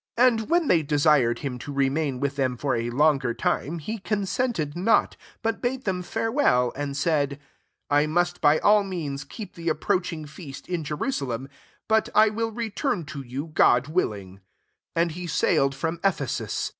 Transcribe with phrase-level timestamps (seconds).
[0.17, 3.99] 20 And when they desired him to remain with them for a longer time, he
[3.99, 7.39] con sented not; 21 buV bade them farewel, and said,
[7.91, 11.47] *^[/ must by all mean9 keeft the a/i/iroaehing /eaat, in Jerusalem;
[11.87, 14.37] but'] I will return to you, God willing."
[14.95, 16.69] 22 And he sailed from Ephesus.